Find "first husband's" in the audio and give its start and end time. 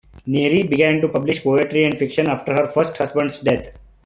2.65-3.39